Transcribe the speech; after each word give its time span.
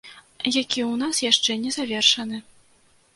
Які 0.61 0.79
ў 0.91 0.93
нас 1.01 1.21
яшчэ 1.25 1.57
не 1.65 1.71
завершаны. 1.77 2.37